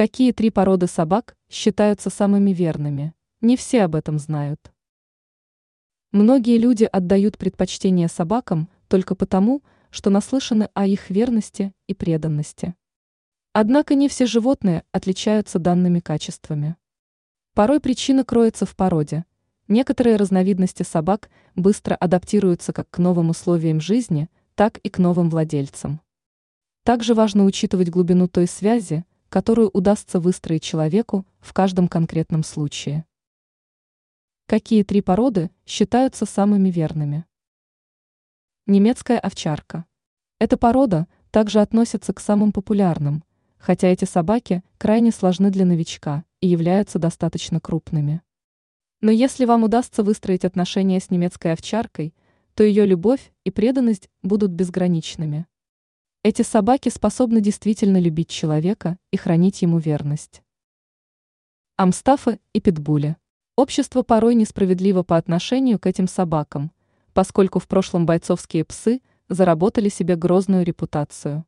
Какие 0.00 0.32
три 0.32 0.48
породы 0.48 0.86
собак 0.86 1.36
считаются 1.50 2.08
самыми 2.08 2.52
верными? 2.52 3.12
Не 3.42 3.54
все 3.58 3.82
об 3.82 3.94
этом 3.94 4.18
знают. 4.18 4.72
Многие 6.10 6.56
люди 6.56 6.84
отдают 6.84 7.36
предпочтение 7.36 8.08
собакам 8.08 8.70
только 8.88 9.14
потому, 9.14 9.62
что 9.90 10.08
наслышаны 10.08 10.70
о 10.72 10.86
их 10.86 11.10
верности 11.10 11.74
и 11.86 11.92
преданности. 11.92 12.74
Однако 13.52 13.94
не 13.94 14.08
все 14.08 14.24
животные 14.24 14.84
отличаются 14.90 15.58
данными 15.58 16.00
качествами. 16.00 16.76
Порой 17.52 17.78
причина 17.78 18.24
кроется 18.24 18.64
в 18.64 18.74
породе. 18.76 19.26
Некоторые 19.68 20.16
разновидности 20.16 20.82
собак 20.82 21.28
быстро 21.56 21.94
адаптируются 21.94 22.72
как 22.72 22.88
к 22.88 22.96
новым 22.96 23.28
условиям 23.28 23.82
жизни, 23.82 24.30
так 24.54 24.78
и 24.78 24.88
к 24.88 24.96
новым 24.96 25.28
владельцам. 25.28 26.00
Также 26.84 27.12
важно 27.12 27.44
учитывать 27.44 27.90
глубину 27.90 28.28
той 28.28 28.46
связи, 28.46 29.04
которую 29.30 29.70
удастся 29.70 30.20
выстроить 30.20 30.64
человеку 30.64 31.24
в 31.38 31.54
каждом 31.54 31.88
конкретном 31.88 32.42
случае. 32.42 33.06
Какие 34.46 34.82
три 34.82 35.00
породы 35.00 35.50
считаются 35.64 36.26
самыми 36.26 36.68
верными? 36.68 37.24
Немецкая 38.66 39.20
овчарка. 39.20 39.86
Эта 40.40 40.56
порода 40.56 41.06
также 41.30 41.60
относится 41.60 42.12
к 42.12 42.18
самым 42.18 42.50
популярным, 42.50 43.22
хотя 43.56 43.86
эти 43.86 44.04
собаки 44.04 44.64
крайне 44.78 45.12
сложны 45.12 45.50
для 45.50 45.64
новичка 45.64 46.24
и 46.40 46.48
являются 46.48 46.98
достаточно 46.98 47.60
крупными. 47.60 48.22
Но 49.00 49.12
если 49.12 49.44
вам 49.44 49.62
удастся 49.62 50.02
выстроить 50.02 50.44
отношения 50.44 50.98
с 50.98 51.08
немецкой 51.08 51.52
овчаркой, 51.52 52.14
то 52.54 52.64
ее 52.64 52.84
любовь 52.84 53.32
и 53.44 53.52
преданность 53.52 54.10
будут 54.22 54.50
безграничными. 54.50 55.46
Эти 56.22 56.42
собаки 56.42 56.90
способны 56.90 57.40
действительно 57.40 57.98
любить 57.98 58.28
человека 58.28 58.98
и 59.10 59.16
хранить 59.16 59.62
ему 59.62 59.78
верность. 59.78 60.42
Амстафы 61.76 62.40
и 62.52 62.60
питбули. 62.60 63.16
Общество 63.56 64.02
порой 64.02 64.34
несправедливо 64.34 65.02
по 65.02 65.16
отношению 65.16 65.78
к 65.78 65.86
этим 65.86 66.06
собакам, 66.06 66.72
поскольку 67.14 67.58
в 67.58 67.66
прошлом 67.66 68.04
бойцовские 68.04 68.66
псы 68.66 69.00
заработали 69.30 69.88
себе 69.88 70.14
грозную 70.14 70.62
репутацию. 70.62 71.46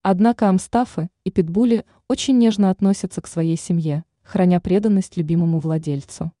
Однако 0.00 0.48
амстафы 0.48 1.10
и 1.24 1.30
питбули 1.30 1.84
очень 2.08 2.38
нежно 2.38 2.70
относятся 2.70 3.20
к 3.20 3.26
своей 3.26 3.58
семье, 3.58 4.06
храня 4.22 4.60
преданность 4.60 5.18
любимому 5.18 5.58
владельцу. 5.58 6.32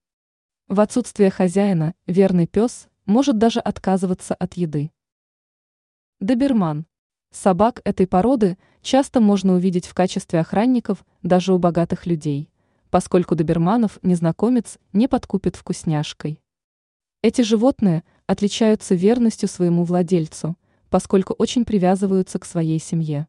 В 0.66 0.80
отсутствие 0.80 1.30
хозяина 1.30 1.94
верный 2.06 2.46
пес 2.46 2.88
может 3.04 3.36
даже 3.36 3.60
отказываться 3.60 4.34
от 4.34 4.54
еды. 4.54 4.90
Доберман. 6.20 6.86
Собак 7.32 7.80
этой 7.84 8.08
породы 8.08 8.58
часто 8.82 9.20
можно 9.20 9.54
увидеть 9.54 9.86
в 9.86 9.94
качестве 9.94 10.40
охранников 10.40 11.04
даже 11.22 11.54
у 11.54 11.58
богатых 11.58 12.04
людей, 12.04 12.50
поскольку 12.90 13.36
доберманов 13.36 14.00
незнакомец 14.02 14.78
не 14.92 15.06
подкупит 15.06 15.54
вкусняшкой. 15.54 16.42
Эти 17.22 17.42
животные 17.42 18.02
отличаются 18.26 18.96
верностью 18.96 19.48
своему 19.48 19.84
владельцу, 19.84 20.56
поскольку 20.88 21.34
очень 21.34 21.64
привязываются 21.64 22.40
к 22.40 22.44
своей 22.44 22.80
семье. 22.80 23.28